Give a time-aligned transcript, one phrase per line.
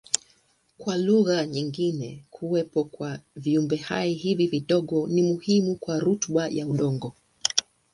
[0.77, 7.13] Kwa lugha nyingine kuwepo kwa viumbehai hivi vidogo ni muhimu kwa rutuba ya udongo.